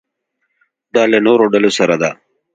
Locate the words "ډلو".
1.53-1.71